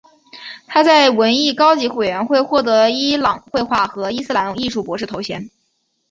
[0.65, 5.47] 他在文艺高级委员会获得了伊朗绘画和伊斯兰艺术博士头衔。